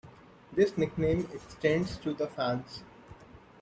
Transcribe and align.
This 0.51 0.79
nickname 0.79 1.29
extends 1.31 1.95
to 1.97 2.15
the 2.15 2.25
fans. 2.25 2.81